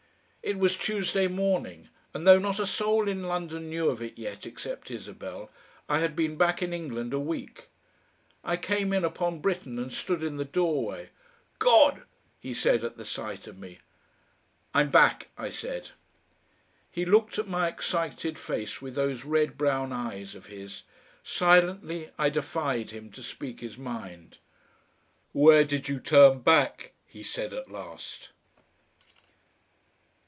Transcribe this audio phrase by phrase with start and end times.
[0.43, 4.43] It was Tuesday morning, and though not a soul in London knew of it yet
[4.47, 5.51] except Isabel,
[5.87, 7.67] I had been back in England a week.
[8.43, 11.11] I came in upon Britten and stood in the doorway.
[11.59, 12.03] "GOD!"
[12.39, 13.81] he said at the sight of me.
[14.73, 15.91] "I'm back," I said.
[16.89, 20.81] He looked at my excited face with those red brown eyes of his.
[21.21, 24.39] Silently I defied him to speak his mind.
[25.33, 28.31] "Where did you turn back?" he said at last.